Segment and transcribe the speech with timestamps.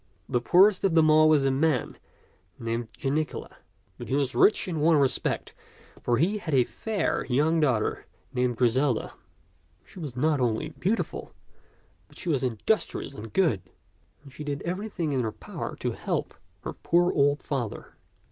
[0.27, 1.95] The poorest of them all was a man
[2.57, 3.57] named Jani cula;
[3.99, 5.53] but he was rich in one respect,
[6.01, 9.13] for he had a fair young daughter named Griselda.
[9.85, 11.35] She was not only beautiful,
[12.07, 13.61] but she was industrious and good,
[14.23, 16.33] and she did everything in her power to help
[16.63, 17.93] her poor old father.